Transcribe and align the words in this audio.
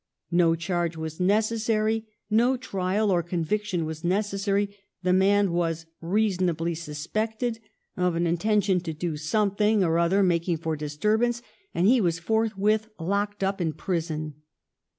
No 0.31 0.55
charge 0.55 0.97
was 0.97 1.19
necessary, 1.19 2.07
no 2.27 2.57
trial 2.57 3.11
or 3.11 3.21
conviction 3.21 3.85
was 3.85 4.03
necessary; 4.03 4.75
the 5.03 5.13
man 5.13 5.51
was 5.51 5.85
"reasonably 6.01 6.73
suspected" 6.73 7.59
of 7.95 8.15
an 8.15 8.25
intention 8.25 8.79
to 8.79 8.93
do 8.95 9.15
something 9.15 9.83
or 9.83 9.99
other 9.99 10.23
making 10.23 10.57
for 10.57 10.75
disturbance 10.75 11.43
and 11.71 11.85
he 11.85 12.01
was 12.01 12.17
forthwith 12.17 12.89
locked 12.97 13.43
up 13.43 13.61
in 13.61 13.73
prison. 13.73 14.33